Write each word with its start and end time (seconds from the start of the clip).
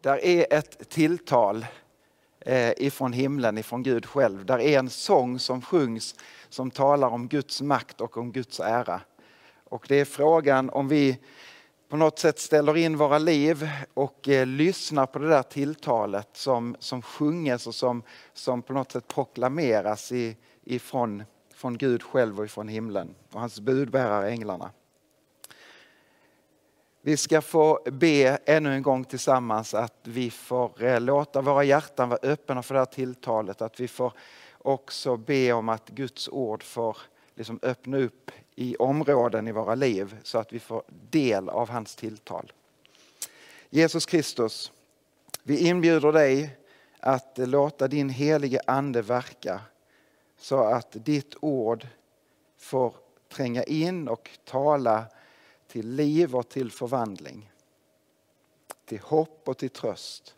Där 0.00 0.24
är 0.24 0.46
ett 0.50 0.88
tilltal 0.88 1.66
eh, 2.40 2.72
ifrån 2.76 3.12
himlen, 3.12 3.58
ifrån 3.58 3.82
Gud 3.82 4.06
själv. 4.06 4.46
Där 4.46 4.58
är 4.58 4.78
en 4.78 4.90
sång 4.90 5.38
som 5.38 5.62
sjungs 5.62 6.14
som 6.48 6.70
talar 6.70 7.08
om 7.08 7.28
Guds 7.28 7.62
makt 7.62 8.00
och 8.00 8.16
om 8.16 8.32
Guds 8.32 8.60
ära. 8.60 9.00
Och 9.64 9.86
det 9.88 10.00
är 10.00 10.04
frågan 10.04 10.70
om 10.70 10.88
vi 10.88 11.18
på 11.88 11.96
något 11.96 12.18
sätt 12.18 12.38
ställer 12.38 12.76
in 12.76 12.96
våra 12.96 13.18
liv 13.18 13.68
och 13.94 14.28
eh, 14.28 14.46
lyssnar 14.46 15.06
på 15.06 15.18
det 15.18 15.28
där 15.28 15.42
tilltalet 15.42 16.28
som, 16.32 16.76
som 16.78 17.02
sjunges 17.02 17.66
och 17.66 17.74
som, 17.74 18.02
som 18.32 18.62
på 18.62 18.72
något 18.72 18.92
sätt 18.92 19.08
proklameras 19.08 20.12
i, 20.12 20.36
ifrån 20.64 21.22
från 21.56 21.78
Gud 21.78 22.02
själv 22.02 22.38
och 22.38 22.44
ifrån 22.44 22.68
himlen 22.68 23.14
och 23.32 23.40
hans 23.40 23.60
budbärare 23.60 24.30
änglarna. 24.30 24.70
Vi 27.06 27.16
ska 27.16 27.40
få 27.40 27.80
be 27.92 28.38
ännu 28.44 28.74
en 28.74 28.82
gång 28.82 29.04
tillsammans 29.04 29.74
att 29.74 29.94
vi 30.02 30.30
får 30.30 30.82
eh, 30.84 31.00
låta 31.00 31.40
våra 31.40 31.64
hjärtan 31.64 32.08
vara 32.08 32.20
öppna 32.22 32.62
för 32.62 32.74
det 32.74 32.80
här 32.80 32.86
tilltalet. 32.86 33.62
Att 33.62 33.80
vi 33.80 33.88
får 33.88 34.12
också 34.58 35.16
be 35.16 35.52
om 35.52 35.68
att 35.68 35.88
Guds 35.88 36.28
ord 36.28 36.62
får 36.62 36.96
liksom 37.34 37.58
öppna 37.62 37.98
upp 37.98 38.30
i 38.54 38.76
områden 38.76 39.48
i 39.48 39.52
våra 39.52 39.74
liv 39.74 40.16
så 40.22 40.38
att 40.38 40.52
vi 40.52 40.60
får 40.60 40.82
del 41.10 41.48
av 41.48 41.68
hans 41.68 41.96
tilltal. 41.96 42.52
Jesus 43.70 44.06
Kristus, 44.06 44.72
vi 45.42 45.68
inbjuder 45.68 46.12
dig 46.12 46.56
att 47.00 47.38
låta 47.38 47.88
din 47.88 48.08
helige 48.08 48.60
ande 48.66 49.02
verka 49.02 49.60
så 50.38 50.64
att 50.64 50.88
ditt 50.90 51.34
ord 51.40 51.86
får 52.58 52.94
tränga 53.28 53.62
in 53.62 54.08
och 54.08 54.30
tala 54.44 55.04
till 55.76 55.88
liv 55.88 56.36
och 56.36 56.48
till 56.48 56.70
förvandling. 56.70 57.52
Till 58.84 58.98
hopp 58.98 59.48
och 59.48 59.58
till 59.58 59.70
tröst. 59.70 60.34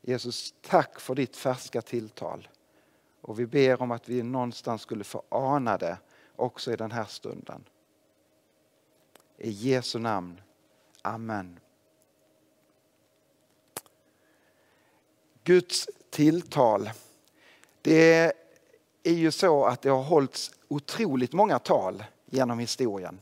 Jesus, 0.00 0.54
tack 0.60 1.00
för 1.00 1.14
ditt 1.14 1.36
färska 1.36 1.82
tilltal. 1.82 2.48
Och 3.20 3.40
vi 3.40 3.46
ber 3.46 3.82
om 3.82 3.90
att 3.90 4.08
vi 4.08 4.22
någonstans 4.22 4.82
skulle 4.82 5.04
få 5.04 5.22
ana 5.28 5.78
det 5.78 5.98
också 6.36 6.72
i 6.72 6.76
den 6.76 6.90
här 6.90 7.04
stunden. 7.04 7.64
I 9.38 9.50
Jesu 9.50 9.98
namn. 9.98 10.40
Amen. 11.02 11.60
Guds 15.44 15.88
tilltal. 16.10 16.90
Det 17.82 18.32
är 19.02 19.14
ju 19.14 19.30
så 19.30 19.64
att 19.64 19.82
det 19.82 19.90
har 19.90 20.02
hållits 20.02 20.50
otroligt 20.68 21.32
många 21.32 21.58
tal 21.58 22.04
genom 22.26 22.58
historien. 22.58 23.20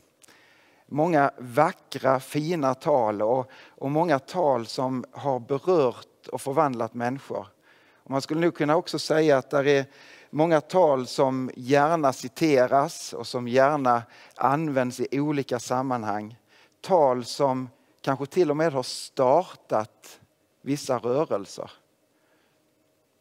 Många 0.89 1.31
vackra, 1.37 2.19
fina 2.19 2.73
tal 2.73 3.21
och, 3.21 3.51
och 3.67 3.91
många 3.91 4.19
tal 4.19 4.65
som 4.65 5.05
har 5.11 5.39
berört 5.39 6.27
och 6.31 6.41
förvandlat 6.41 6.93
människor. 6.93 7.47
Och 7.93 8.11
man 8.11 8.21
skulle 8.21 8.41
nog 8.41 8.55
kunna 8.55 8.75
också 8.75 8.99
säga 8.99 9.37
att 9.37 9.49
det 9.49 9.71
är 9.71 9.85
många 10.29 10.61
tal 10.61 11.07
som 11.07 11.51
gärna 11.55 12.13
citeras 12.13 13.13
och 13.13 13.27
som 13.27 13.47
gärna 13.47 14.03
används 14.35 14.99
i 14.99 15.19
olika 15.19 15.59
sammanhang. 15.59 16.37
Tal 16.81 17.25
som 17.25 17.69
kanske 18.01 18.25
till 18.25 18.51
och 18.51 18.57
med 18.57 18.73
har 18.73 18.83
startat 18.83 20.19
vissa 20.61 20.97
rörelser. 20.97 21.71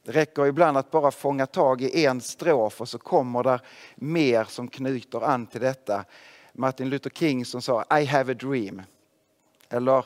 Det 0.05 0.12
räcker 0.12 0.47
ibland 0.47 0.77
att 0.77 0.91
bara 0.91 1.11
fånga 1.11 1.47
tag 1.47 1.83
i 1.83 2.06
en 2.06 2.20
strof 2.20 2.81
och 2.81 2.89
så 2.89 2.98
kommer 2.98 3.42
det 3.42 3.61
mer 3.97 4.44
som 4.44 4.69
knyter 4.69 5.25
an 5.25 5.47
till 5.47 5.61
detta. 5.61 6.05
Martin 6.59 6.91
Luther 6.91 7.11
King 7.11 7.45
som 7.45 7.62
sa 7.62 7.85
I 8.01 8.05
have 8.05 8.33
a 8.33 8.35
dream. 8.35 8.83
Eller 9.69 10.05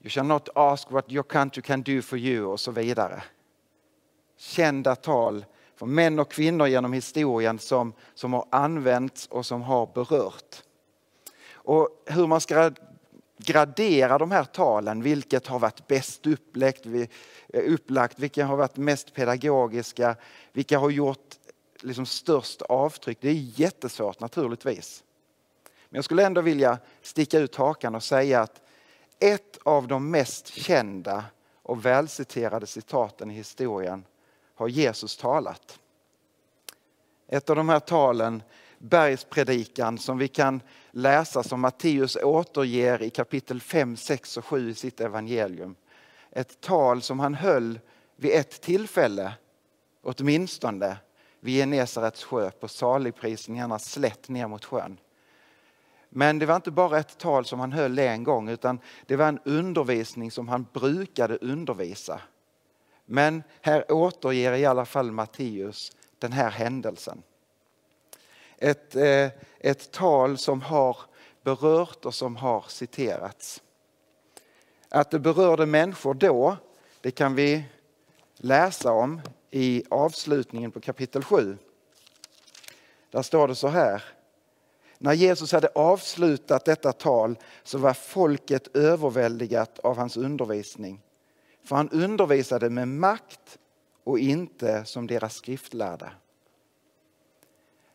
You 0.00 0.10
shall 0.10 0.26
not 0.26 0.48
ask 0.54 0.90
what 0.90 1.12
your 1.12 1.22
country 1.22 1.62
can 1.62 1.82
do 1.82 2.02
for 2.02 2.18
you 2.18 2.44
och 2.44 2.60
så 2.60 2.70
vidare. 2.70 3.22
Kända 4.36 4.96
tal 4.96 5.44
från 5.76 5.94
män 5.94 6.18
och 6.18 6.30
kvinnor 6.30 6.66
genom 6.66 6.92
historien 6.92 7.58
som, 7.58 7.92
som 8.14 8.32
har 8.32 8.46
använts 8.50 9.26
och 9.26 9.46
som 9.46 9.62
har 9.62 9.86
berört. 9.94 10.62
Och 11.52 11.88
hur 12.06 12.26
man 12.26 12.40
ska 12.40 12.70
gradera 13.38 14.18
de 14.18 14.30
här 14.30 14.44
talen, 14.44 15.02
vilket 15.02 15.46
har 15.46 15.58
varit 15.58 15.86
bäst 15.86 16.26
upplagt, 16.26 16.86
upplagt 17.52 18.18
vilka 18.18 18.46
har 18.46 18.56
varit 18.56 18.76
mest 18.76 19.14
pedagogiska, 19.14 20.16
vilka 20.52 20.78
har 20.78 20.90
gjort 20.90 21.34
liksom 21.80 22.06
störst 22.06 22.62
avtryck. 22.62 23.18
Det 23.20 23.28
är 23.28 23.60
jättesvårt 23.60 24.20
naturligtvis. 24.20 25.04
Men 25.88 25.98
jag 25.98 26.04
skulle 26.04 26.26
ändå 26.26 26.40
vilja 26.40 26.78
sticka 27.02 27.38
ut 27.38 27.56
hakan 27.56 27.94
och 27.94 28.02
säga 28.02 28.40
att 28.40 28.62
ett 29.18 29.58
av 29.62 29.88
de 29.88 30.10
mest 30.10 30.46
kända 30.46 31.24
och 31.62 31.86
välciterade 31.86 32.66
citaten 32.66 33.30
i 33.30 33.34
historien 33.34 34.04
har 34.54 34.68
Jesus 34.68 35.16
talat. 35.16 35.78
Ett 37.28 37.50
av 37.50 37.56
de 37.56 37.68
här 37.68 37.80
talen, 37.80 38.42
bergspredikan 38.78 39.98
som 39.98 40.18
vi 40.18 40.28
kan 40.28 40.60
läsa 40.90 41.42
som 41.42 41.60
Matteus 41.60 42.16
återger 42.16 43.02
i 43.02 43.10
kapitel 43.10 43.60
5, 43.60 43.96
6 43.96 44.36
och 44.36 44.44
7 44.44 44.70
i 44.70 44.74
sitt 44.74 45.00
evangelium. 45.00 45.74
Ett 46.30 46.60
tal 46.60 47.02
som 47.02 47.20
han 47.20 47.34
höll 47.34 47.80
vid 48.16 48.32
ett 48.32 48.60
tillfälle, 48.60 49.32
åtminstone 50.02 50.96
vid 51.40 51.54
Genesarets 51.54 52.24
sjö 52.24 52.50
på 52.50 52.68
saligprisningarnas 52.68 53.90
slätt 53.90 54.28
ner 54.28 54.48
mot 54.48 54.64
sjön. 54.64 54.98
Men 56.08 56.38
det 56.38 56.46
var 56.46 56.56
inte 56.56 56.70
bara 56.70 56.98
ett 56.98 57.18
tal 57.18 57.44
som 57.44 57.60
han 57.60 57.72
höll 57.72 57.98
en 57.98 58.24
gång 58.24 58.48
utan 58.48 58.80
det 59.06 59.16
var 59.16 59.28
en 59.28 59.40
undervisning 59.44 60.30
som 60.30 60.48
han 60.48 60.66
brukade 60.72 61.36
undervisa. 61.36 62.20
Men 63.06 63.42
här 63.60 63.92
återger 63.92 64.52
i 64.52 64.66
alla 64.66 64.84
fall 64.84 65.12
Matteus 65.12 65.92
den 66.18 66.32
här 66.32 66.50
händelsen. 66.50 67.22
Ett, 68.58 68.96
eh, 68.96 69.28
ett 69.60 69.90
tal 69.90 70.38
som 70.38 70.62
har 70.62 70.96
berört 71.42 72.04
och 72.04 72.14
som 72.14 72.36
har 72.36 72.64
citerats. 72.68 73.62
Att 74.88 75.10
det 75.10 75.18
berörde 75.18 75.66
människor 75.66 76.14
då, 76.14 76.56
det 77.00 77.10
kan 77.10 77.34
vi 77.34 77.64
läsa 78.36 78.92
om 78.92 79.20
i 79.50 79.84
avslutningen 79.90 80.70
på 80.70 80.80
kapitel 80.80 81.24
7. 81.24 81.58
Där 83.10 83.22
står 83.22 83.48
det 83.48 83.54
så 83.54 83.68
här. 83.68 84.02
När 84.98 85.12
Jesus 85.12 85.52
hade 85.52 85.68
avslutat 85.68 86.64
detta 86.64 86.92
tal 86.92 87.38
så 87.62 87.78
var 87.78 87.92
folket 87.92 88.76
överväldigat 88.76 89.78
av 89.78 89.96
hans 89.96 90.16
undervisning. 90.16 91.00
För 91.64 91.76
han 91.76 91.90
undervisade 91.90 92.70
med 92.70 92.88
makt 92.88 93.58
och 94.04 94.18
inte 94.18 94.84
som 94.84 95.06
deras 95.06 95.34
skriftlärda. 95.34 96.10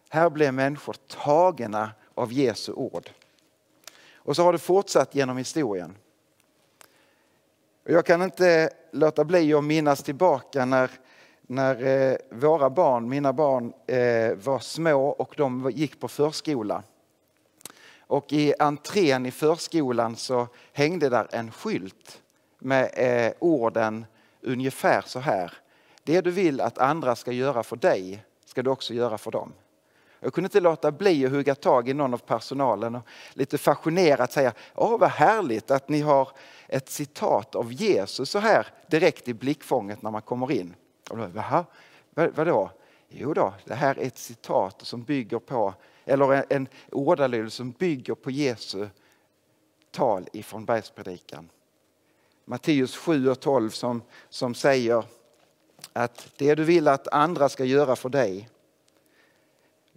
Här 0.09 0.29
blev 0.29 0.53
människor 0.53 0.95
tagna 1.07 1.91
av 2.15 2.33
Jesu 2.33 2.71
ord. 2.71 3.09
Och 4.15 4.35
så 4.35 4.43
har 4.43 4.53
det 4.53 4.59
fortsatt 4.59 5.15
genom 5.15 5.37
historien. 5.37 5.95
Jag 7.83 8.05
kan 8.05 8.21
inte 8.21 8.69
låta 8.91 9.23
bli 9.23 9.53
att 9.53 9.63
minnas 9.63 10.03
tillbaka 10.03 10.65
när, 10.65 10.91
när 11.41 11.85
eh, 11.85 12.17
våra 12.31 12.69
barn, 12.69 13.09
mina 13.09 13.33
barn, 13.33 13.73
eh, 13.87 14.35
var 14.35 14.59
små 14.59 15.07
och 15.07 15.33
de 15.37 15.71
gick 15.71 15.99
på 15.99 16.07
förskola. 16.07 16.83
Och 18.13 18.33
i 18.33 18.53
entrén 18.59 19.25
i 19.25 19.31
förskolan 19.31 20.15
så 20.15 20.47
hängde 20.73 21.09
där 21.09 21.27
en 21.31 21.51
skylt 21.51 22.21
med 22.59 22.89
eh, 22.93 23.33
orden 23.39 24.05
ungefär 24.41 25.01
så 25.05 25.19
här. 25.19 25.53
Det 26.03 26.21
du 26.21 26.31
vill 26.31 26.61
att 26.61 26.77
andra 26.77 27.15
ska 27.15 27.31
göra 27.31 27.63
för 27.63 27.75
dig 27.75 28.23
ska 28.45 28.63
du 28.63 28.69
också 28.69 28.93
göra 28.93 29.17
för 29.17 29.31
dem. 29.31 29.53
Jag 30.19 30.33
kunde 30.33 30.45
inte 30.45 30.59
låta 30.59 30.91
bli 30.91 31.25
att 31.25 31.31
hugga 31.31 31.55
tag 31.55 31.89
i 31.89 31.93
någon 31.93 32.13
av 32.13 32.17
personalen 32.17 32.95
och 32.95 33.07
lite 33.33 33.57
fascinerat 33.57 34.31
säga, 34.31 34.53
åh 34.75 34.99
vad 34.99 35.09
härligt 35.09 35.71
att 35.71 35.89
ni 35.89 36.01
har 36.01 36.29
ett 36.67 36.89
citat 36.89 37.55
av 37.55 37.73
Jesus 37.73 38.29
så 38.29 38.39
här 38.39 38.67
direkt 38.87 39.27
i 39.27 39.33
blickfånget 39.33 40.01
när 40.01 40.11
man 40.11 40.21
kommer 40.21 40.51
in. 40.51 40.75
Och 41.09 41.17
då, 41.17 41.27
vad, 42.13 42.35
vadå? 42.35 42.71
Jo 43.09 43.33
då, 43.33 43.53
det 43.65 43.75
här 43.75 43.99
är 43.99 44.07
ett 44.07 44.17
citat 44.17 44.81
som 44.85 45.03
bygger 45.03 45.39
på, 45.39 45.73
eller 46.05 46.33
en, 46.33 46.43
en 46.49 46.67
ordalydelse 46.91 47.57
som 47.57 47.71
bygger 47.71 48.15
på 48.15 48.31
Jesu 48.31 48.87
tal 49.91 50.27
ifrån 50.33 50.65
bergspredikan. 50.65 51.49
Matteus 52.45 52.97
7 52.97 53.29
och 53.29 53.39
12 53.39 53.69
som, 53.69 54.01
som 54.29 54.55
säger 54.55 55.05
att 55.93 56.29
det 56.37 56.55
du 56.55 56.63
vill 56.63 56.87
att 56.87 57.07
andra 57.07 57.49
ska 57.49 57.65
göra 57.65 57.95
för 57.95 58.09
dig, 58.09 58.49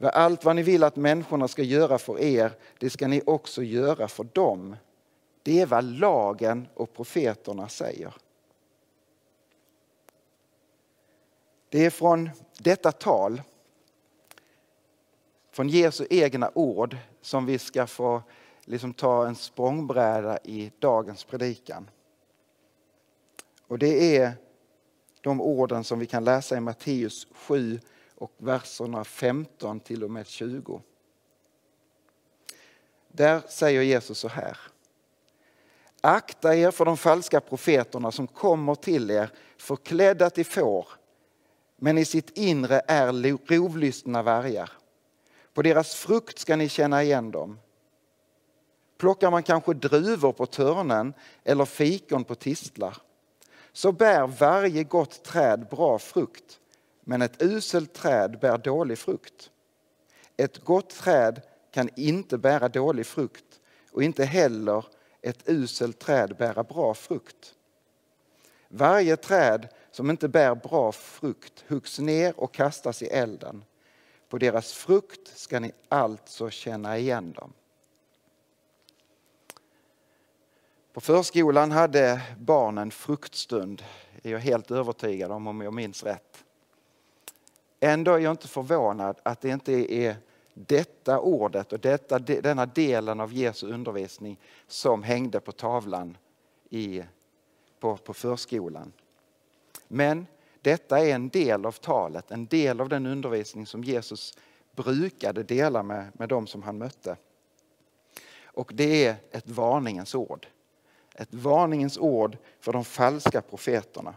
allt 0.00 0.44
vad 0.44 0.56
ni 0.56 0.62
vill 0.62 0.84
att 0.84 0.96
människorna 0.96 1.48
ska 1.48 1.62
göra 1.62 1.98
för 1.98 2.20
er, 2.20 2.52
det 2.78 2.90
ska 2.90 3.08
ni 3.08 3.22
också 3.26 3.62
göra 3.62 4.08
för 4.08 4.24
dem. 4.24 4.76
Det 5.42 5.60
är 5.60 5.66
vad 5.66 5.84
lagen 5.84 6.68
och 6.74 6.92
profeterna 6.92 7.68
säger. 7.68 8.14
Det 11.68 11.86
är 11.86 11.90
från 11.90 12.30
detta 12.58 12.92
tal, 12.92 13.42
från 15.56 15.68
Jesu 15.68 16.06
egna 16.10 16.50
ord, 16.54 16.96
som 17.20 17.46
vi 17.46 17.58
ska 17.58 17.86
få 17.86 18.22
liksom 18.64 18.94
ta 18.94 19.26
en 19.26 19.36
språngbräda 19.36 20.38
i 20.44 20.72
dagens 20.78 21.24
predikan. 21.24 21.90
Och 23.66 23.78
det 23.78 24.16
är 24.16 24.32
de 25.20 25.40
orden 25.40 25.84
som 25.84 25.98
vi 25.98 26.06
kan 26.06 26.24
läsa 26.24 26.56
i 26.56 26.60
Matteus 26.60 27.26
7 27.32 27.80
och 28.14 28.32
verserna 28.38 29.04
15 29.04 29.80
till 29.80 30.04
och 30.04 30.10
med 30.10 30.26
20. 30.26 30.80
Där 33.08 33.42
säger 33.48 33.82
Jesus 33.82 34.18
så 34.18 34.28
här. 34.28 34.58
Akta 36.00 36.56
er 36.56 36.70
för 36.70 36.84
de 36.84 36.96
falska 36.96 37.40
profeterna 37.40 38.12
som 38.12 38.26
kommer 38.26 38.74
till 38.74 39.10
er 39.10 39.30
förklädda 39.56 40.30
till 40.30 40.46
får 40.46 40.88
men 41.76 41.98
i 41.98 42.04
sitt 42.04 42.38
inre 42.38 42.82
är 42.86 43.12
rovlystna 43.48 44.22
vargar. 44.22 44.70
På 45.56 45.62
deras 45.62 45.94
frukt 45.94 46.38
ska 46.38 46.56
ni 46.56 46.68
känna 46.68 47.02
igen 47.02 47.30
dem. 47.30 47.58
Plockar 48.98 49.30
man 49.30 49.42
kanske 49.42 49.74
druvor 49.74 50.32
på 50.32 50.46
törnen 50.46 51.14
eller 51.44 51.64
fikon 51.64 52.24
på 52.24 52.34
tistlar 52.34 52.96
så 53.72 53.92
bär 53.92 54.26
varje 54.26 54.84
gott 54.84 55.24
träd 55.24 55.66
bra 55.70 55.98
frukt 55.98 56.60
men 57.00 57.22
ett 57.22 57.42
uselt 57.42 57.92
träd 57.92 58.38
bär 58.40 58.58
dålig 58.58 58.98
frukt. 58.98 59.50
Ett 60.36 60.64
gott 60.64 60.90
träd 60.90 61.42
kan 61.70 61.90
inte 61.96 62.38
bära 62.38 62.68
dålig 62.68 63.06
frukt 63.06 63.60
och 63.92 64.02
inte 64.02 64.24
heller 64.24 64.84
ett 65.22 65.48
uselt 65.48 65.98
träd 65.98 66.36
bära 66.36 66.62
bra 66.62 66.94
frukt. 66.94 67.54
Varje 68.68 69.16
träd 69.16 69.68
som 69.90 70.10
inte 70.10 70.28
bär 70.28 70.54
bra 70.54 70.92
frukt 70.92 71.64
huggs 71.68 71.98
ner 71.98 72.40
och 72.40 72.54
kastas 72.54 73.02
i 73.02 73.06
elden. 73.06 73.64
På 74.28 74.38
deras 74.38 74.72
frukt 74.72 75.38
ska 75.38 75.60
ni 75.60 75.72
alltså 75.88 76.50
känna 76.50 76.98
igen 76.98 77.32
dem. 77.32 77.52
På 80.92 81.00
förskolan 81.00 81.72
hade 81.72 82.22
barnen 82.38 82.90
fruktstund, 82.90 83.82
är 84.22 84.30
jag 84.30 84.38
helt 84.38 84.70
övertygad 84.70 85.32
om, 85.32 85.46
om 85.46 85.60
jag 85.60 85.74
minns 85.74 86.02
rätt. 86.02 86.44
Ändå 87.80 88.12
är 88.12 88.18
jag 88.18 88.30
inte 88.30 88.48
förvånad 88.48 89.16
att 89.22 89.40
det 89.40 89.48
inte 89.48 89.94
är 89.94 90.16
detta 90.54 91.20
ordet 91.20 91.72
och 91.72 91.80
detta, 91.80 92.18
denna 92.18 92.66
delen 92.66 93.20
av 93.20 93.32
Jesu 93.32 93.72
undervisning 93.72 94.38
som 94.66 95.02
hängde 95.02 95.40
på 95.40 95.52
tavlan 95.52 96.16
i, 96.70 97.02
på, 97.80 97.96
på 97.96 98.14
förskolan. 98.14 98.92
Men 99.88 100.26
detta 100.66 101.00
är 101.00 101.14
en 101.14 101.28
del 101.28 101.66
av 101.66 101.72
talet, 101.72 102.30
en 102.30 102.46
del 102.46 102.80
av 102.80 102.88
den 102.88 103.06
undervisning 103.06 103.66
som 103.66 103.84
Jesus 103.84 104.38
brukade 104.72 105.42
dela 105.42 105.82
med, 105.82 106.10
med 106.12 106.28
dem 106.28 106.46
som 106.46 106.62
han 106.62 106.78
mötte. 106.78 107.16
Och 108.44 108.70
det 108.74 109.04
är 109.04 109.16
ett 109.30 109.48
varningens 109.48 110.14
ord. 110.14 110.46
Ett 111.14 111.34
varningens 111.34 111.98
ord 111.98 112.36
för 112.60 112.72
de 112.72 112.84
falska 112.84 113.42
profeterna. 113.42 114.14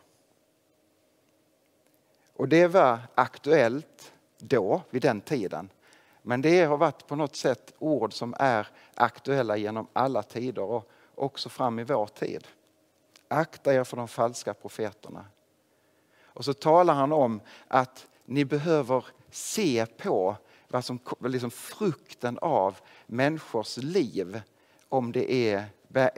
Och 2.33 2.47
det 2.47 2.67
var 2.67 2.99
aktuellt 3.15 4.13
då, 4.37 4.81
vid 4.89 5.01
den 5.01 5.21
tiden. 5.21 5.69
Men 6.21 6.41
det 6.41 6.63
har 6.63 6.77
varit 6.77 7.07
på 7.07 7.15
något 7.15 7.35
sätt 7.35 7.73
ord 7.79 8.13
som 8.13 8.35
är 8.39 8.67
aktuella 8.93 9.57
genom 9.57 9.87
alla 9.93 10.23
tider 10.23 10.63
och 10.63 10.89
också 11.15 11.49
fram 11.49 11.79
i 11.79 11.83
vår 11.83 12.07
tid. 12.07 12.47
Akta 13.27 13.73
er 13.73 13.83
för 13.83 13.97
de 13.97 14.07
falska 14.07 14.53
profeterna. 14.53 15.25
Och 16.39 16.45
så 16.45 16.53
talar 16.53 16.93
han 16.93 17.11
om 17.11 17.41
att 17.67 18.07
ni 18.25 18.45
behöver 18.45 19.05
se 19.31 19.85
på 19.85 20.35
vad 20.67 20.85
som, 20.85 20.99
liksom 21.19 21.51
frukten 21.51 22.37
av 22.41 22.77
människors 23.07 23.77
liv. 23.77 24.41
Om 24.89 25.11
det 25.11 25.31
är, 25.31 25.65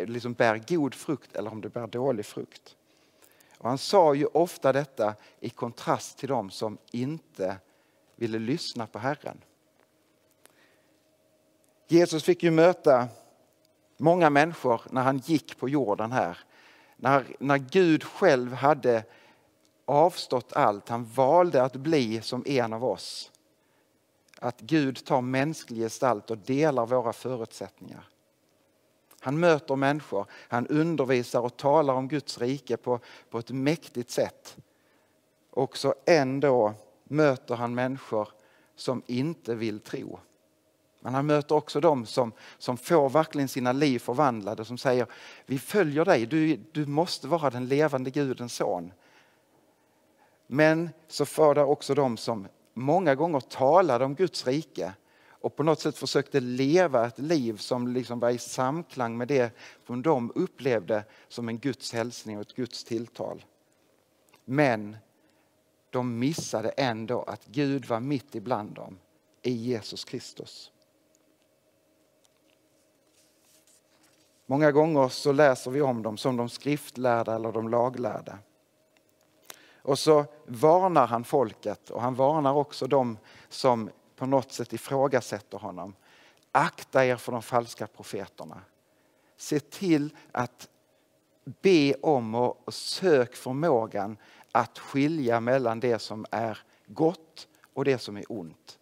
liksom 0.06 0.34
bär 0.34 0.64
god 0.68 0.94
frukt 0.94 1.36
eller 1.36 1.52
om 1.52 1.62
det 1.62 1.70
bär 1.70 1.88
dålig 1.88 2.26
frukt. 2.26 2.76
Och 3.58 3.70
han 3.70 3.78
sa 3.78 4.14
ju 4.14 4.26
ofta 4.26 4.74
detta 4.74 5.16
i 5.40 5.50
kontrast 5.50 6.18
till 6.18 6.30
dem 6.30 6.50
som 6.52 6.78
inte 6.92 7.58
ville 8.16 8.40
lyssna 8.40 8.88
på 8.88 9.00
Herren. 9.00 9.42
Jesus 11.88 12.24
fick 12.24 12.44
ju 12.44 12.52
möta 12.52 13.08
många 13.98 14.30
människor 14.30 14.82
när 14.90 15.02
han 15.02 15.18
gick 15.18 15.60
på 15.60 15.70
jorden 15.70 16.12
här. 16.12 16.38
När, 16.96 17.26
när 17.40 17.58
Gud 17.58 18.04
själv 18.04 18.54
hade 18.54 19.04
avstått 19.92 20.54
allt. 20.54 20.90
Han 20.90 21.06
valde 21.06 21.64
att 21.64 21.76
bli 21.76 22.22
som 22.22 22.44
en 22.46 22.74
av 22.74 22.84
oss. 22.86 23.32
Att 24.40 24.60
Gud 24.60 25.06
tar 25.06 25.22
mänsklig 25.22 25.80
gestalt 25.80 26.32
och 26.32 26.38
delar 26.38 26.86
våra 26.86 27.14
förutsättningar. 27.14 28.08
Han 29.20 29.40
möter 29.40 29.76
människor, 29.76 30.26
han 30.32 30.68
undervisar 30.68 31.42
och 31.42 31.58
talar 31.58 31.94
om 31.94 32.08
Guds 32.08 32.38
rike 32.38 32.78
på, 32.78 33.00
på 33.30 33.40
ett 33.40 33.50
mäktigt 33.50 34.12
sätt. 34.12 34.58
Och 35.50 35.78
så 35.78 35.96
ändå 36.06 36.74
möter 37.04 37.56
han 37.56 37.76
människor 37.76 38.30
som 38.76 39.04
inte 39.08 39.56
vill 39.56 39.80
tro. 39.80 40.20
Men 41.00 41.14
han 41.14 41.26
möter 41.26 41.56
också 41.56 41.80
dem 41.80 42.06
som, 42.06 42.32
som 42.58 42.78
får 42.78 43.10
verkligen 43.10 43.48
sina 43.48 43.72
liv 43.72 44.00
förvandlade, 44.00 44.66
som 44.66 44.78
säger 44.78 45.08
vi 45.46 45.60
följer 45.60 46.06
dig, 46.06 46.26
du, 46.26 46.56
du 46.72 46.86
måste 46.86 47.28
vara 47.28 47.50
den 47.50 47.68
levande 47.68 48.12
Gudens 48.12 48.54
son. 48.56 48.92
Men 50.54 50.90
så 51.08 51.26
får 51.26 51.58
också 51.58 51.94
de 51.94 52.18
som 52.18 52.48
många 52.74 53.16
gånger 53.16 53.40
talade 53.40 54.06
om 54.06 54.16
Guds 54.16 54.48
rike 54.48 54.94
och 55.30 55.56
på 55.56 55.64
något 55.64 55.80
sätt 55.80 55.98
försökte 55.98 56.40
leva 56.40 57.08
ett 57.08 57.20
liv 57.20 57.58
som 57.58 57.88
liksom 57.88 58.20
var 58.20 58.30
i 58.30 58.38
samklang 58.38 59.18
med 59.18 59.28
det 59.28 59.58
som 59.88 60.02
de 60.02 60.32
upplevde 60.36 61.04
som 61.28 61.50
en 61.50 61.60
Guds 61.60 61.94
hälsning 61.94 62.38
och 62.38 62.42
ett 62.42 62.56
Guds 62.56 62.84
tilltal. 62.84 63.46
Men 64.46 64.98
de 65.90 66.20
missade 66.20 66.70
ändå 66.70 67.24
att 67.24 67.46
Gud 67.46 67.86
var 67.86 68.00
mitt 68.00 68.36
ibland 68.36 68.74
dem 68.74 68.98
i 69.42 69.52
Jesus 69.52 70.06
Kristus. 70.06 70.72
Många 74.46 74.72
gånger 74.72 75.10
så 75.10 75.32
läser 75.32 75.72
vi 75.72 75.82
om 75.82 76.04
dem 76.04 76.18
som 76.18 76.38
de 76.38 76.50
skriftlärda 76.50 77.36
eller 77.36 77.52
de 77.52 77.70
laglärda. 77.70 78.38
Och 79.82 80.00
så 80.00 80.26
varnar 80.46 81.08
han 81.08 81.24
folket 81.24 81.90
och 81.90 82.02
han 82.02 82.16
varnar 82.16 82.54
också 82.54 82.88
dem 82.88 83.18
som 83.50 83.90
på 84.16 84.26
något 84.26 84.52
sätt 84.52 84.74
ifrågasätter 84.74 85.58
honom. 85.58 85.96
Akta 86.52 87.06
er 87.06 87.16
för 87.16 87.32
de 87.32 87.42
falska 87.42 87.88
profeterna. 87.88 88.62
Se 89.38 89.60
till 89.60 90.18
att 90.32 90.68
be 91.44 91.94
om 91.94 92.36
och 92.36 92.74
sök 92.74 93.36
förmågan 93.36 94.18
att 94.52 94.80
skilja 94.80 95.40
mellan 95.40 95.80
det 95.80 96.00
som 96.00 96.26
är 96.32 96.60
gott 96.86 97.48
och 97.74 97.86
det 97.86 97.98
som 97.98 98.18
är 98.18 98.26
ont. 98.30 98.80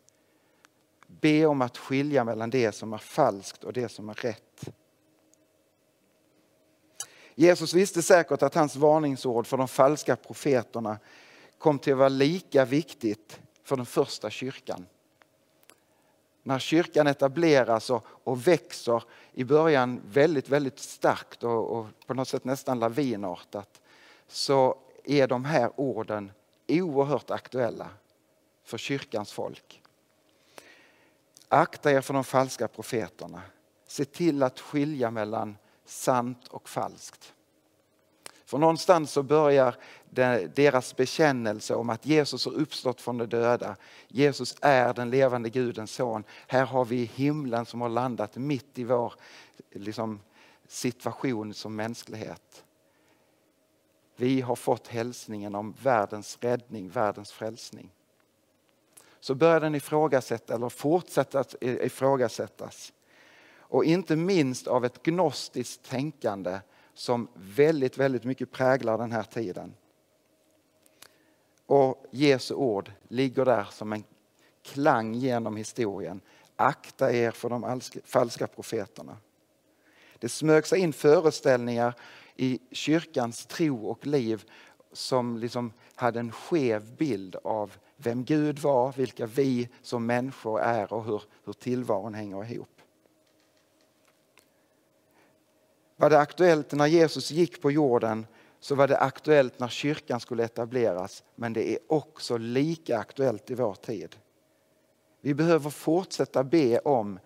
Be 1.07 1.45
om 1.45 1.61
att 1.61 1.77
skilja 1.77 2.23
mellan 2.23 2.49
det 2.49 2.71
som 2.71 2.93
är 2.93 2.97
falskt 2.97 3.63
och 3.63 3.73
det 3.73 3.89
som 3.89 4.09
är 4.09 4.13
rätt. 4.13 4.69
Jesus 7.39 7.73
visste 7.73 8.01
säkert 8.01 8.41
att 8.41 8.55
hans 8.55 8.75
varningsord 8.75 9.47
för 9.47 9.57
de 9.57 9.67
falska 9.67 10.15
profeterna 10.15 10.97
kom 11.57 11.79
till 11.79 11.93
att 11.93 11.99
vara 11.99 12.09
lika 12.09 12.65
viktigt 12.65 13.39
för 13.63 13.75
den 13.75 13.85
första 13.85 14.29
kyrkan. 14.29 14.85
När 16.43 16.59
kyrkan 16.59 17.07
etableras 17.07 17.89
och, 17.89 18.05
och 18.23 18.47
växer 18.47 19.03
i 19.33 19.43
början 19.43 20.01
väldigt, 20.05 20.49
väldigt 20.49 20.79
starkt 20.79 21.43
och, 21.43 21.77
och 21.77 21.87
på 22.05 22.13
något 22.13 22.27
sätt 22.27 22.45
nästan 22.45 22.79
lavinartat 22.79 23.81
så 24.27 24.75
är 25.03 25.27
de 25.27 25.45
här 25.45 25.71
orden 25.75 26.31
oerhört 26.67 27.31
aktuella 27.31 27.89
för 28.63 28.77
kyrkans 28.77 29.31
folk. 29.31 29.81
Akta 31.47 31.91
er 31.91 32.01
för 32.01 32.13
de 32.13 32.23
falska 32.23 32.67
profeterna. 32.67 33.41
Se 33.87 34.05
till 34.05 34.43
att 34.43 34.59
skilja 34.59 35.11
mellan 35.11 35.57
sant 35.89 36.47
och 36.47 36.69
falskt. 36.69 37.33
För 38.45 38.57
någonstans 38.57 39.11
så 39.11 39.23
börjar 39.23 39.75
deras 40.55 40.95
bekännelse 40.95 41.75
om 41.75 41.89
att 41.89 42.05
Jesus 42.05 42.45
har 42.45 42.51
uppstått 42.51 43.01
från 43.01 43.17
de 43.17 43.25
döda. 43.25 43.75
Jesus 44.07 44.55
är 44.61 44.93
den 44.93 45.09
levande 45.09 45.49
Gudens 45.49 45.91
son. 45.91 46.23
Här 46.47 46.65
har 46.65 46.85
vi 46.85 47.03
himlen 47.03 47.65
som 47.65 47.81
har 47.81 47.89
landat 47.89 48.35
mitt 48.35 48.79
i 48.79 48.83
vår 48.83 49.13
liksom, 49.71 50.19
situation 50.67 51.53
som 51.53 51.75
mänsklighet. 51.75 52.63
Vi 54.15 54.41
har 54.41 54.55
fått 54.55 54.87
hälsningen 54.87 55.55
om 55.55 55.75
världens 55.81 56.37
räddning, 56.41 56.89
världens 56.89 57.31
frälsning. 57.31 57.91
Så 59.19 59.35
börjar 59.35 59.59
den 59.59 59.75
ifrågasätta, 59.75 60.55
eller 60.55 60.69
fortsätta 60.69 61.39
att 61.39 61.55
ifrågasättas. 61.61 62.93
Och 63.69 63.85
inte 63.85 64.15
minst 64.15 64.67
av 64.67 64.85
ett 64.85 65.03
gnostiskt 65.03 65.89
tänkande 65.89 66.59
som 66.93 67.27
väldigt, 67.33 67.97
väldigt 67.97 68.23
mycket 68.23 68.51
präglar 68.51 68.97
den 68.97 69.11
här 69.11 69.23
tiden. 69.23 69.73
Och 71.65 72.05
Jesu 72.11 72.53
ord 72.53 72.91
ligger 73.07 73.45
där 73.45 73.67
som 73.71 73.93
en 73.93 74.03
klang 74.63 75.13
genom 75.13 75.57
historien. 75.57 76.21
Akta 76.55 77.13
er 77.13 77.31
för 77.31 77.49
de 77.49 77.81
falska 78.05 78.47
profeterna. 78.47 79.17
Det 80.19 80.29
smög 80.29 80.67
sig 80.67 80.79
in 80.79 80.93
föreställningar 80.93 81.93
i 82.35 82.59
kyrkans 82.71 83.45
tro 83.45 83.87
och 83.87 84.07
liv 84.07 84.43
som 84.91 85.37
liksom 85.37 85.73
hade 85.95 86.19
en 86.19 86.31
skev 86.31 86.95
bild 86.97 87.35
av 87.43 87.71
vem 87.97 88.23
Gud 88.23 88.59
var, 88.59 88.91
vilka 88.91 89.25
vi 89.25 89.69
som 89.81 90.05
människor 90.05 90.61
är 90.61 90.93
och 90.93 91.05
hur, 91.05 91.21
hur 91.45 91.53
tillvaron 91.53 92.13
hänger 92.13 92.51
ihop. 92.51 92.78
Var 95.99 96.09
det 96.09 96.19
aktuellt 96.19 96.71
när 96.71 96.87
Jesus 96.87 97.31
gick 97.31 97.61
på 97.61 97.71
jorden 97.71 98.27
så 98.59 98.75
var 98.75 98.87
det 98.87 98.97
aktuellt 98.97 99.59
när 99.59 99.67
kyrkan 99.67 100.19
skulle 100.19 100.43
etableras 100.43 101.23
men 101.35 101.53
det 101.53 101.71
är 101.71 101.79
också 101.87 102.37
lika 102.37 102.97
aktuellt 102.97 103.49
i 103.49 103.55
vår 103.55 103.73
tid. 103.73 104.15
Vi 105.21 105.33
behöver 105.33 105.69
fortsätta 105.69 106.43
be 106.43 106.79
om 106.79 107.19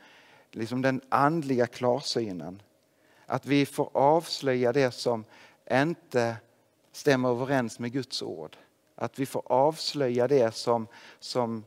liksom 0.52 0.82
den 0.82 1.02
andliga 1.10 1.68
klarsynen. 1.68 2.62
Att 3.26 3.46
vi 3.46 3.66
får 3.66 3.90
avslöja 3.94 4.74
det 4.74 4.92
som 4.92 5.26
inte 5.72 6.36
stämmer 6.92 7.30
överens 7.30 7.80
med 7.80 7.92
Guds 7.92 8.22
ord. 8.22 8.58
Att 8.96 9.20
vi 9.20 9.26
får 9.26 9.44
avslöja 9.46 10.28
det 10.28 10.56
som, 10.56 10.88
som 11.20 11.66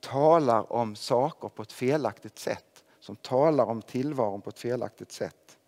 talar 0.00 0.72
om 0.72 0.96
saker 0.96 1.48
på 1.48 1.62
ett 1.62 1.72
felaktigt 1.72 2.38
sätt. 2.38 2.84
Som 3.00 3.16
talar 3.16 3.64
om 3.64 3.82
tillvaron 3.82 4.40
på 4.40 4.50
ett 4.50 4.58
felaktigt 4.58 5.12
sätt. 5.12 5.58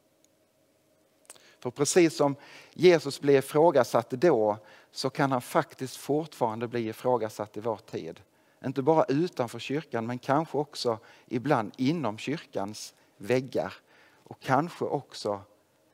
För 1.65 1.71
precis 1.71 2.17
som 2.17 2.37
Jesus 2.75 3.21
blev 3.21 3.37
ifrågasatt 3.37 4.11
då 4.11 4.59
så 4.91 5.11
kan 5.11 5.33
han 5.33 5.43
faktiskt 5.43 5.97
fortfarande 5.97 6.69
bli 6.69 6.89
ifrågasatt 6.89 7.57
i 7.57 7.61
vår 7.61 7.77
tid. 7.77 8.21
Inte 8.65 8.83
bara 8.83 9.05
utanför 9.05 9.59
kyrkan 9.59 10.07
men 10.07 10.19
kanske 10.19 10.59
också 10.59 10.99
ibland 11.27 11.73
inom 11.77 12.19
kyrkans 12.19 12.95
väggar. 13.17 13.75
Och 14.07 14.41
kanske 14.41 14.85
också 14.85 15.41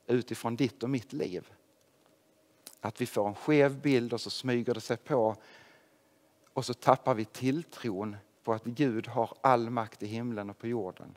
utifrån 0.06 0.56
ditt 0.56 0.82
och 0.82 0.90
mitt 0.90 1.12
liv. 1.12 1.48
Att 2.80 3.00
vi 3.00 3.06
får 3.06 3.28
en 3.28 3.34
skev 3.34 3.80
bild 3.80 4.12
och 4.12 4.20
så 4.20 4.30
smyger 4.30 4.74
det 4.74 4.80
sig 4.80 4.96
på 4.96 5.36
och 6.52 6.64
så 6.64 6.74
tappar 6.74 7.14
vi 7.14 7.24
tilltron 7.24 8.16
på 8.44 8.52
att 8.52 8.64
Gud 8.64 9.06
har 9.06 9.34
all 9.40 9.70
makt 9.70 10.02
i 10.02 10.06
himlen 10.06 10.50
och 10.50 10.58
på 10.58 10.66
jorden. 10.66 11.14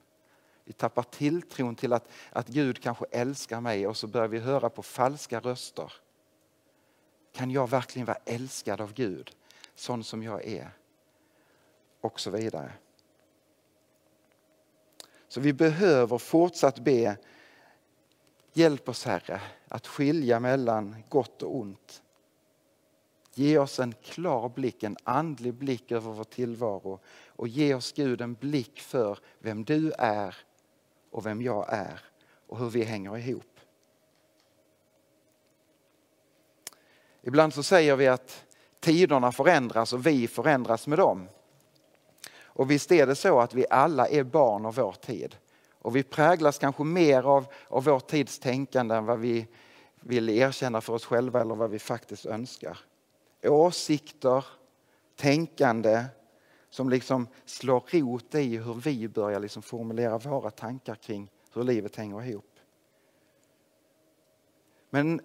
Vi 0.65 0.73
tappar 0.73 1.03
tilltron 1.03 1.75
till 1.75 1.93
att, 1.93 2.09
att 2.31 2.47
Gud 2.47 2.81
kanske 2.81 3.05
älskar 3.11 3.61
mig 3.61 3.87
och 3.87 3.97
så 3.97 4.07
börjar 4.07 4.27
vi 4.27 4.39
höra 4.39 4.69
på 4.69 4.83
falska 4.83 5.39
röster. 5.39 5.93
Kan 7.31 7.51
jag 7.51 7.69
verkligen 7.69 8.05
vara 8.05 8.19
älskad 8.25 8.81
av 8.81 8.93
Gud, 8.93 9.35
sån 9.75 10.03
som 10.03 10.23
jag 10.23 10.45
är? 10.45 10.69
Och 12.01 12.19
så 12.19 12.31
vidare. 12.31 12.71
Så 15.27 15.39
vi 15.39 15.53
behöver 15.53 16.17
fortsatt 16.17 16.79
be 16.79 17.17
Hjälp 18.55 18.89
oss 18.89 19.05
Herre 19.05 19.41
att 19.67 19.87
skilja 19.87 20.39
mellan 20.39 21.03
gott 21.09 21.43
och 21.43 21.55
ont. 21.55 22.03
Ge 23.33 23.57
oss 23.57 23.79
en 23.79 23.93
klar 23.93 24.49
blick, 24.49 24.83
en 24.83 24.97
andlig 25.03 25.53
blick 25.53 25.91
över 25.91 26.11
vår 26.11 26.23
tillvaro 26.23 26.99
och 27.27 27.47
ge 27.47 27.73
oss 27.73 27.91
Gud 27.91 28.21
en 28.21 28.33
blick 28.33 28.79
för 28.79 29.19
vem 29.39 29.63
du 29.63 29.91
är 29.91 30.35
och 31.13 31.25
vem 31.25 31.41
jag 31.41 31.65
är 31.69 31.99
och 32.47 32.57
hur 32.57 32.69
vi 32.69 32.83
hänger 32.83 33.17
ihop. 33.17 33.59
Ibland 37.21 37.53
så 37.53 37.63
säger 37.63 37.95
vi 37.95 38.07
att 38.07 38.45
tiderna 38.79 39.31
förändras 39.31 39.93
och 39.93 40.05
vi 40.05 40.27
förändras 40.27 40.87
med 40.87 40.97
dem. 40.97 41.27
Och 42.43 42.71
visst 42.71 42.91
är 42.91 43.07
det 43.07 43.15
så 43.15 43.39
att 43.39 43.53
vi 43.53 43.65
alla 43.69 44.07
är 44.07 44.23
barn 44.23 44.65
av 44.65 44.75
vår 44.75 44.91
tid. 44.91 45.35
Och 45.71 45.95
vi 45.95 46.03
präglas 46.03 46.59
kanske 46.59 46.83
mer 46.83 47.23
av, 47.23 47.45
av 47.67 47.83
vår 47.83 47.99
tids 47.99 48.39
tänkande 48.39 48.95
än 48.95 49.05
vad 49.05 49.19
vi 49.19 49.47
vill 50.01 50.29
erkänna 50.29 50.81
för 50.81 50.93
oss 50.93 51.05
själva 51.05 51.41
eller 51.41 51.55
vad 51.55 51.69
vi 51.69 51.79
faktiskt 51.79 52.25
önskar. 52.25 52.77
Åsikter, 53.43 54.45
tänkande 55.15 56.03
som 56.73 56.89
liksom 56.89 57.27
slår 57.45 57.83
rot 57.91 58.35
i 58.35 58.57
hur 58.57 58.73
vi 58.73 59.07
börjar 59.07 59.39
liksom 59.39 59.63
formulera 59.63 60.17
våra 60.17 60.51
tankar 60.51 60.95
kring 60.95 61.31
hur 61.53 61.63
livet 61.63 61.95
hänger 61.95 62.23
ihop. 62.23 62.59
Men 64.89 65.21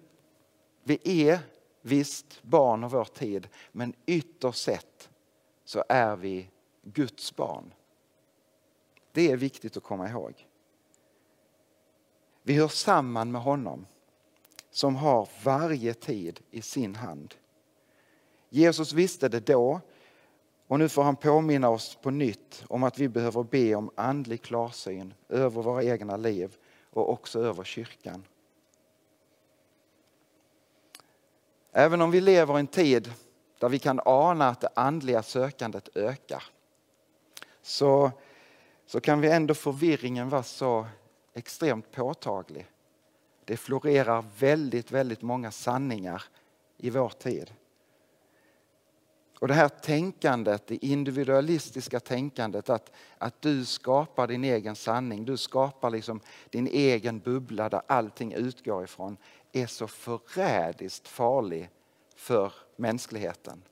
vi 0.83 1.27
är 1.27 1.39
visst 1.81 2.43
barn 2.43 2.83
av 2.83 2.91
vår 2.91 3.05
tid, 3.05 3.47
men 3.71 3.93
ytterst 4.05 4.63
sett 4.63 5.09
så 5.63 5.83
är 5.89 6.15
vi 6.15 6.49
Guds 6.83 7.35
barn. 7.35 7.73
Det 9.11 9.31
är 9.31 9.37
viktigt 9.37 9.77
att 9.77 9.83
komma 9.83 10.09
ihåg. 10.09 10.47
Vi 12.43 12.53
hör 12.53 12.67
samman 12.67 13.31
med 13.31 13.41
honom 13.41 13.85
som 14.71 14.95
har 14.95 15.29
varje 15.43 15.93
tid 15.93 16.39
i 16.51 16.61
sin 16.61 16.95
hand. 16.95 17.35
Jesus 18.49 18.93
visste 18.93 19.29
det 19.29 19.39
då 19.39 19.81
och 20.69 20.79
nu 20.79 20.89
får 20.89 21.03
han 21.03 21.15
påminna 21.15 21.69
oss 21.69 21.97
på 22.01 22.11
nytt 22.11 22.63
om 22.67 22.83
att 22.83 22.99
vi 22.99 23.09
behöver 23.09 23.43
be 23.43 23.75
om 23.75 23.91
andlig 23.95 24.41
klarsyn 24.41 25.13
över 25.29 25.61
våra 25.61 25.83
egna 25.83 26.17
liv 26.17 26.57
och 26.89 27.09
också 27.09 27.39
över 27.39 27.63
kyrkan. 27.63 28.23
Även 31.71 32.01
om 32.01 32.11
vi 32.11 32.21
lever 32.21 32.57
i 32.57 32.59
en 32.59 32.67
tid 32.67 33.13
där 33.59 33.69
vi 33.69 33.79
kan 33.79 34.01
ana 34.05 34.49
att 34.49 34.61
det 34.61 34.69
andliga 34.73 35.23
sökandet 35.23 35.89
ökar 35.95 36.43
så, 37.61 38.11
så 38.85 38.99
kan 38.99 39.21
vi 39.21 39.29
ändå 39.29 39.53
förvirringen 39.53 40.29
vara 40.29 40.43
så 40.43 40.87
extremt 41.33 41.91
påtaglig. 41.91 42.67
Det 43.45 43.57
florerar 43.57 44.25
väldigt, 44.37 44.91
väldigt 44.91 45.21
många 45.21 45.51
sanningar 45.51 46.23
i 46.77 46.89
vår 46.89 47.09
tid. 47.09 47.53
Och 49.39 49.47
det 49.47 49.53
här 49.53 49.69
tänkandet, 49.69 50.67
det 50.67 50.85
individualistiska 50.85 51.99
tänkandet 51.99 52.69
att, 52.69 52.91
att 53.17 53.41
du 53.41 53.65
skapar 53.65 54.27
din 54.27 54.43
egen 54.43 54.75
sanning, 54.75 55.25
du 55.25 55.37
skapar 55.37 55.89
liksom 55.89 56.21
din 56.49 56.67
egen 56.67 57.19
bubbla 57.19 57.69
där 57.69 57.81
allting 57.87 58.33
utgår 58.33 58.83
ifrån, 58.83 59.17
är 59.51 59.67
så 59.67 59.87
förrädiskt 59.87 61.07
farlig 61.07 61.69
för 62.15 62.53
mänskligheten. 62.75 63.63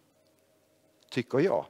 Tycker 1.09 1.39
jag. 1.39 1.65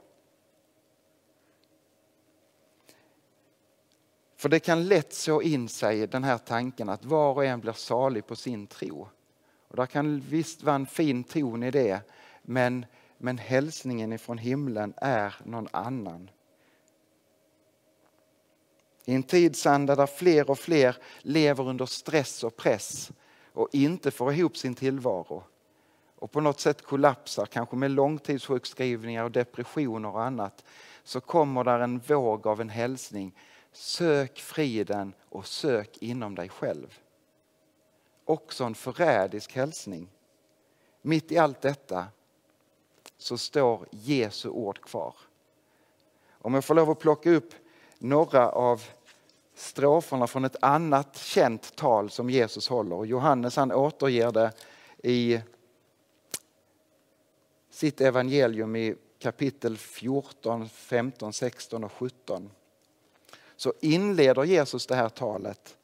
För 4.36 4.48
det 4.48 4.60
kan 4.60 4.86
lätt 4.88 5.12
så 5.12 5.42
in 5.42 5.68
sig 5.68 6.06
den 6.06 6.24
här 6.24 6.38
tanken 6.38 6.88
att 6.88 7.04
var 7.04 7.34
och 7.34 7.44
en 7.44 7.60
blir 7.60 7.72
salig 7.72 8.26
på 8.26 8.36
sin 8.36 8.66
tro. 8.66 9.08
Och 9.68 9.76
där 9.76 9.86
kan 9.86 10.20
visst 10.20 10.62
vara 10.62 10.76
en 10.76 10.86
fin 10.86 11.24
ton 11.24 11.62
i 11.62 11.70
det, 11.70 12.00
men, 12.42 12.86
men 13.18 13.38
hälsningen 13.38 14.12
ifrån 14.12 14.38
himlen 14.38 14.94
är 14.96 15.34
någon 15.44 15.68
annan. 15.70 16.30
I 19.04 19.14
en 19.14 19.22
tidsanda 19.22 19.96
där 19.96 20.06
fler 20.06 20.50
och 20.50 20.58
fler 20.58 20.96
lever 21.18 21.68
under 21.68 21.86
stress 21.86 22.44
och 22.44 22.56
press 22.56 23.10
och 23.52 23.68
inte 23.72 24.10
får 24.10 24.32
ihop 24.32 24.56
sin 24.56 24.74
tillvaro 24.74 25.42
och 26.18 26.30
på 26.30 26.40
något 26.40 26.60
sätt 26.60 26.82
kollapsar, 26.82 27.46
kanske 27.46 27.76
med 27.76 27.90
långtidssjukskrivningar 27.90 29.24
och 29.24 29.30
depressioner 29.30 30.08
och 30.08 30.22
annat, 30.22 30.64
så 31.04 31.20
kommer 31.20 31.64
där 31.64 31.80
en 31.80 31.98
våg 31.98 32.46
av 32.46 32.60
en 32.60 32.68
hälsning 32.68 33.34
Sök 33.72 34.38
friden 34.38 35.12
och 35.28 35.46
sök 35.46 35.96
inom 36.00 36.34
dig 36.34 36.48
själv. 36.48 36.98
Också 38.24 38.64
en 38.64 38.74
förrädisk 38.74 39.52
hälsning. 39.52 40.08
Mitt 41.02 41.32
i 41.32 41.38
allt 41.38 41.60
detta 41.60 42.06
så 43.18 43.38
står 43.38 43.86
Jesu 43.90 44.48
ord 44.48 44.80
kvar. 44.80 45.14
Om 46.30 46.54
jag 46.54 46.64
får 46.64 46.74
lov 46.74 46.90
att 46.90 46.98
plocka 46.98 47.30
upp 47.30 47.54
några 47.98 48.48
av 48.48 48.82
stroferna 49.54 50.26
från 50.26 50.44
ett 50.44 50.56
annat 50.60 51.16
känt 51.16 51.76
tal 51.76 52.10
som 52.10 52.30
Jesus 52.30 52.68
håller. 52.68 53.04
Johannes 53.04 53.56
han 53.56 53.72
återger 53.72 54.32
det 54.32 54.52
i 55.02 55.40
sitt 57.70 58.00
evangelium 58.00 58.76
i 58.76 58.94
kapitel 59.18 59.76
14, 59.76 60.68
15, 60.68 61.32
16 61.32 61.84
och 61.84 61.92
17 61.92 62.50
så 63.56 63.72
inleder 63.80 64.44
Jesus 64.44 64.86
det 64.86 64.94
här 64.94 65.08
talet 65.08 65.76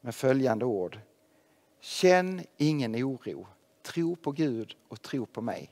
med 0.00 0.14
följande 0.14 0.64
ord. 0.64 0.98
Känn 1.80 2.42
ingen 2.56 2.96
oro, 2.96 3.46
tro 3.82 4.16
på 4.16 4.32
Gud 4.32 4.76
och 4.88 5.02
tro 5.02 5.26
på 5.26 5.40
mig. 5.40 5.70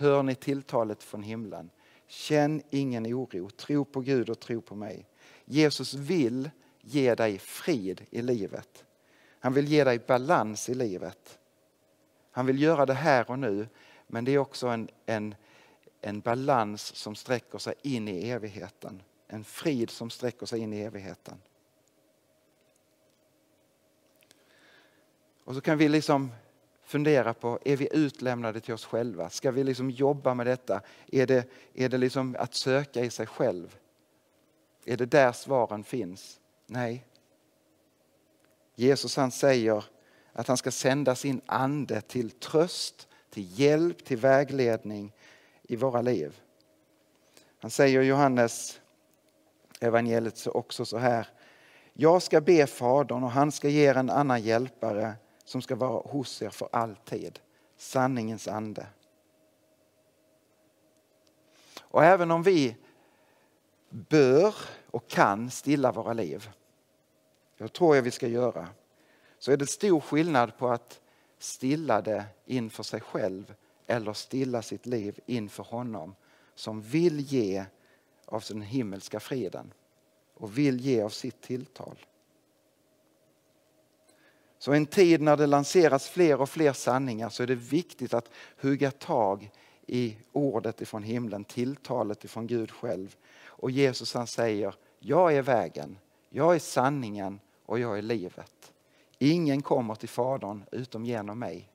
Hör 0.00 0.22
ni 0.22 0.34
tilltalet 0.34 1.02
från 1.02 1.22
himlen? 1.22 1.70
Känn 2.06 2.62
ingen 2.70 3.06
oro, 3.06 3.50
tro 3.50 3.84
på 3.84 4.00
Gud 4.00 4.30
och 4.30 4.40
tro 4.40 4.60
på 4.60 4.74
mig. 4.74 5.06
Jesus 5.44 5.94
vill 5.94 6.50
ge 6.80 7.14
dig 7.14 7.38
frid 7.38 8.06
i 8.10 8.22
livet. 8.22 8.84
Han 9.40 9.52
vill 9.52 9.68
ge 9.68 9.84
dig 9.84 9.98
balans 9.98 10.68
i 10.68 10.74
livet. 10.74 11.38
Han 12.30 12.46
vill 12.46 12.62
göra 12.62 12.86
det 12.86 12.94
här 12.94 13.30
och 13.30 13.38
nu, 13.38 13.68
men 14.06 14.24
det 14.24 14.32
är 14.32 14.38
också 14.38 14.66
en, 14.66 14.88
en, 15.06 15.34
en 16.00 16.20
balans 16.20 16.96
som 16.96 17.14
sträcker 17.14 17.58
sig 17.58 17.74
in 17.82 18.08
i 18.08 18.28
evigheten. 18.28 19.02
En 19.26 19.44
frid 19.44 19.90
som 19.90 20.10
sträcker 20.10 20.46
sig 20.46 20.60
in 20.60 20.72
i 20.72 20.80
evigheten. 20.80 21.42
Och 25.44 25.54
så 25.54 25.60
kan 25.60 25.78
vi 25.78 25.88
liksom 25.88 26.30
fundera 26.90 27.34
på, 27.34 27.58
är 27.64 27.76
vi 27.76 27.88
utlämnade 27.92 28.60
till 28.60 28.74
oss 28.74 28.84
själva? 28.84 29.30
Ska 29.30 29.50
vi 29.50 29.64
liksom 29.64 29.90
jobba 29.90 30.34
med 30.34 30.46
detta? 30.46 30.80
Är 31.12 31.26
det, 31.26 31.46
är 31.74 31.88
det 31.88 31.98
liksom 31.98 32.36
att 32.38 32.54
söka 32.54 33.00
i 33.00 33.10
sig 33.10 33.26
själv? 33.26 33.76
Är 34.84 34.96
det 34.96 35.06
där 35.06 35.32
svaren 35.32 35.84
finns? 35.84 36.40
Nej. 36.66 37.06
Jesus 38.74 39.16
han 39.16 39.30
säger 39.30 39.84
att 40.32 40.48
han 40.48 40.56
ska 40.56 40.70
sända 40.70 41.14
sin 41.14 41.40
ande 41.46 42.00
till 42.00 42.30
tröst, 42.30 43.08
till 43.30 43.60
hjälp, 43.60 44.04
till 44.04 44.18
vägledning 44.18 45.12
i 45.62 45.76
våra 45.76 46.02
liv. 46.02 46.40
Han 47.58 47.70
säger 47.70 48.02
Johannes 48.02 48.80
evangeliet 49.80 50.46
också 50.46 50.84
så 50.84 50.98
här. 50.98 51.28
Jag 51.92 52.22
ska 52.22 52.40
be 52.40 52.66
Fadern 52.66 53.24
och 53.24 53.30
han 53.30 53.52
ska 53.52 53.68
ge 53.68 53.88
er 53.88 53.94
en 53.94 54.10
annan 54.10 54.42
hjälpare 54.42 55.14
som 55.50 55.62
ska 55.62 55.76
vara 55.76 56.02
hos 56.08 56.42
er 56.42 56.50
för 56.50 56.68
alltid. 56.72 57.40
Sanningens 57.76 58.48
ande. 58.48 58.86
Och 61.80 62.04
även 62.04 62.30
om 62.30 62.42
vi 62.42 62.76
bör 63.88 64.54
och 64.86 65.08
kan 65.08 65.50
stilla 65.50 65.92
våra 65.92 66.12
liv, 66.12 66.50
det 67.58 67.68
tror 67.68 67.96
jag 67.96 68.02
vi 68.02 68.10
ska 68.10 68.26
göra, 68.28 68.68
så 69.38 69.52
är 69.52 69.56
det 69.56 69.66
stor 69.66 70.00
skillnad 70.00 70.56
på 70.56 70.68
att 70.68 71.00
stilla 71.38 72.02
det 72.02 72.24
inför 72.46 72.82
sig 72.82 73.00
själv 73.00 73.54
eller 73.86 74.12
stilla 74.12 74.62
sitt 74.62 74.86
liv 74.86 75.20
inför 75.26 75.62
honom 75.62 76.14
som 76.54 76.82
vill 76.82 77.20
ge 77.20 77.64
av 78.24 78.44
den 78.48 78.62
himmelska 78.62 79.20
friden 79.20 79.72
och 80.34 80.58
vill 80.58 80.80
ge 80.80 81.02
av 81.02 81.10
sitt 81.10 81.40
tilltal. 81.40 81.96
Så 84.62 84.74
i 84.74 84.76
en 84.76 84.86
tid 84.86 85.20
när 85.20 85.36
det 85.36 85.46
lanseras 85.46 86.08
fler 86.08 86.40
och 86.40 86.50
fler 86.50 86.72
sanningar 86.72 87.28
så 87.28 87.42
är 87.42 87.46
det 87.46 87.54
viktigt 87.54 88.14
att 88.14 88.30
hugga 88.60 88.90
tag 88.90 89.50
i 89.86 90.16
ordet 90.32 90.80
ifrån 90.80 91.02
himlen, 91.02 91.44
tilltalet 91.44 92.24
ifrån 92.24 92.46
Gud 92.46 92.70
själv. 92.70 93.16
Och 93.46 93.70
Jesus 93.70 94.14
han 94.14 94.26
säger, 94.26 94.74
jag 94.98 95.34
är 95.34 95.42
vägen, 95.42 95.98
jag 96.28 96.54
är 96.54 96.58
sanningen 96.58 97.40
och 97.66 97.78
jag 97.78 97.98
är 97.98 98.02
livet. 98.02 98.72
Ingen 99.18 99.62
kommer 99.62 99.94
till 99.94 100.08
Fadern 100.08 100.64
utom 100.72 101.04
genom 101.04 101.38
mig. 101.38 101.68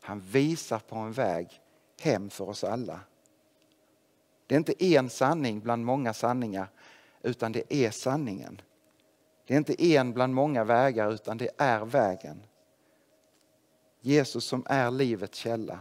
Han 0.00 0.20
visar 0.20 0.78
på 0.78 0.96
en 0.96 1.12
väg 1.12 1.60
hem 2.00 2.30
för 2.30 2.48
oss 2.48 2.64
alla. 2.64 3.00
Det 4.46 4.54
är 4.54 4.58
inte 4.58 4.84
en 4.84 5.10
sanning 5.10 5.60
bland 5.60 5.84
många 5.84 6.14
sanningar 6.14 6.68
utan 7.22 7.52
det 7.52 7.74
är 7.74 7.90
sanningen. 7.90 8.60
Det 9.46 9.54
är 9.54 9.58
inte 9.58 9.84
en 9.84 10.12
bland 10.12 10.34
många 10.34 10.64
vägar 10.64 11.12
utan 11.12 11.36
det 11.36 11.50
är 11.58 11.84
vägen. 11.84 12.42
Jesus 14.00 14.44
som 14.44 14.62
är 14.66 14.90
livets 14.90 15.38
källa. 15.38 15.78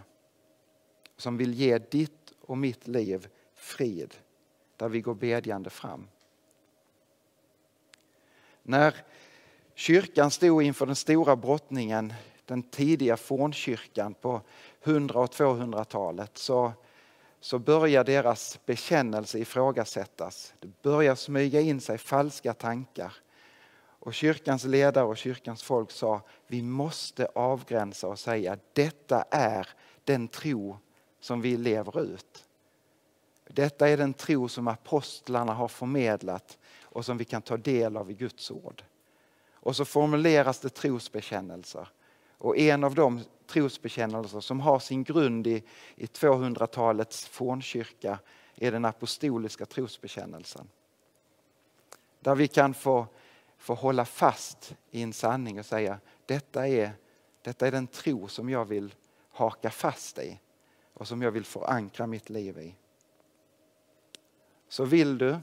Som 1.18 1.38
vill 1.38 1.54
ge 1.54 1.78
ditt 1.78 2.34
och 2.42 2.58
mitt 2.58 2.88
liv 2.88 3.28
frid. 3.56 4.16
Där 4.78 4.90
vi 4.90 5.02
går 5.02 5.16
bedjande 5.16 5.70
fram. 5.70 6.08
När 8.64 8.96
kyrkan 9.76 10.32
stod 10.32 10.64
inför 10.64 10.86
den 10.86 10.96
stora 10.96 11.36
brottningen, 11.36 12.14
den 12.46 12.64
tidiga 12.64 13.18
fornkyrkan 13.18 14.14
på 14.14 14.42
100 14.84 15.20
och 15.20 15.32
200-talet 15.34 16.38
så 16.38 16.74
så 17.44 17.60
börjar 17.60 18.04
deras 18.04 18.60
bekännelse 18.66 19.40
ifrågasättas. 19.40 20.54
Det 20.60 20.82
börjar 20.82 21.16
smyga 21.16 21.62
in 21.62 21.82
sig 21.82 21.98
falska 21.98 22.54
tankar. 22.54 23.14
Och 24.06 24.14
kyrkans 24.14 24.64
ledare 24.64 25.06
och 25.06 25.18
kyrkans 25.18 25.64
folk 25.64 25.92
sa 25.92 26.22
vi 26.48 26.62
måste 26.62 27.28
avgränsa 27.36 28.08
och 28.08 28.20
säga 28.20 28.58
detta 28.74 29.26
är 29.32 29.70
den 30.04 30.28
tro 30.28 30.78
som 31.20 31.42
vi 31.42 31.58
lever 31.58 32.02
ut. 32.02 32.46
Detta 33.48 33.90
är 33.90 33.98
den 33.98 34.14
tro 34.14 34.48
som 34.48 34.68
apostlarna 34.68 35.54
har 35.54 35.68
förmedlat 35.68 36.58
och 36.82 37.06
som 37.06 37.18
vi 37.18 37.26
kan 37.26 37.42
ta 37.42 37.58
del 37.58 37.98
av 37.98 38.12
i 38.12 38.14
Guds 38.14 38.52
ord. 38.52 38.84
Och 39.52 39.76
så 39.76 39.86
formuleras 39.86 40.60
det 40.60 40.70
trosbekännelser. 40.70 41.88
Och 42.38 42.58
en 42.58 42.84
av 42.84 42.96
de 42.96 43.22
trosbekännelser 43.48 44.40
som 44.40 44.60
har 44.60 44.80
sin 44.80 45.04
grund 45.04 45.48
i, 45.48 45.64
i 45.96 46.06
200-talets 46.06 47.26
fornkyrka 47.26 48.20
är 48.56 48.72
den 48.72 48.86
apostoliska 48.86 49.66
trosbekännelsen. 49.66 50.68
Där 52.20 52.36
vi 52.36 52.48
kan 52.48 52.74
få, 52.74 53.08
få 53.64 53.74
hålla 53.74 54.06
fast 54.06 54.76
i 54.92 55.02
en 55.02 55.14
sanning 55.14 55.60
och 55.60 55.66
säga 55.66 56.00
detta 56.26 56.68
är, 56.68 56.92
detta 57.42 57.68
är 57.68 57.72
den 57.72 57.88
tro 57.88 58.28
som 58.28 58.50
jag 58.50 58.66
vill 58.66 58.96
haka 59.32 59.70
fast 59.70 60.18
i 60.20 60.40
och 60.94 61.08
som 61.08 61.22
jag 61.22 61.32
vill 61.32 61.46
förankra 61.46 62.08
mitt 62.08 62.30
liv 62.30 62.58
i. 62.58 62.76
Så 64.68 64.86
vill 64.86 65.18
du, 65.18 65.38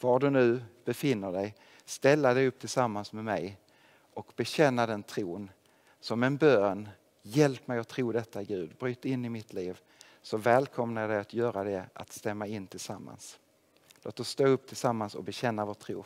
var 0.00 0.18
du 0.18 0.30
nu 0.30 0.64
befinner 0.84 1.32
dig, 1.32 1.54
ställa 1.84 2.34
dig 2.34 2.46
upp 2.46 2.58
tillsammans 2.58 3.12
med 3.12 3.24
mig 3.24 3.58
och 4.14 4.32
bekänna 4.36 4.86
den 4.86 5.02
tron 5.02 5.50
som 6.00 6.22
en 6.22 6.36
bön. 6.36 6.88
Hjälp 7.22 7.66
mig 7.66 7.78
att 7.78 7.88
tro 7.88 8.12
detta 8.12 8.42
Gud, 8.42 8.76
bryt 8.78 9.04
in 9.04 9.24
i 9.24 9.28
mitt 9.28 9.52
liv. 9.52 9.80
Så 10.22 10.36
välkomnar 10.36 11.00
jag 11.00 11.10
dig 11.10 11.18
att 11.18 11.34
göra 11.34 11.64
det, 11.64 11.86
att 11.92 12.12
stämma 12.12 12.46
in 12.46 12.66
tillsammans. 12.66 13.38
Låt 14.02 14.20
oss 14.20 14.28
stå 14.28 14.46
upp 14.46 14.66
tillsammans 14.66 15.14
och 15.14 15.24
bekänna 15.24 15.64
vår 15.64 15.74
tro. 15.74 16.04